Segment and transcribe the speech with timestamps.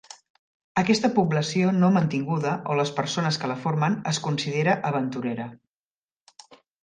[0.81, 5.47] Aquesta població no mantinguda, o les persones que la formen, es considera aventurera.